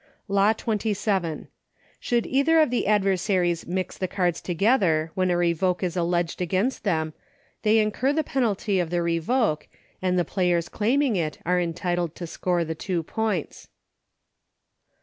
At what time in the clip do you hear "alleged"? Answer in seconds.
5.95-6.41